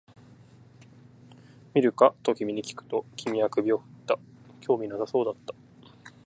[1.75, 4.19] 見るかと君にきくと、君は首を振った、
[4.59, 5.53] 興味なさそうだった